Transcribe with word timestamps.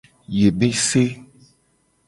Yebese. 0.37 1.03